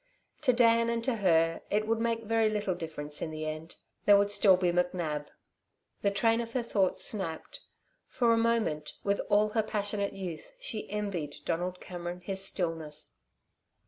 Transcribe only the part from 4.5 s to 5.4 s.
be McNab.